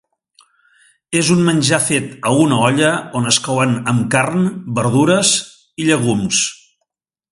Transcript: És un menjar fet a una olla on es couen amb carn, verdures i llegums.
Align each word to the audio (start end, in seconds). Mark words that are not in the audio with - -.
És 1.19 1.27
un 1.33 1.43
menjar 1.49 1.79
fet 1.89 2.07
a 2.29 2.33
una 2.45 2.57
olla 2.69 2.89
on 3.19 3.33
es 3.33 3.39
couen 3.49 3.77
amb 3.93 4.09
carn, 4.17 4.49
verdures 4.81 5.35
i 5.85 5.87
llegums. 5.91 6.41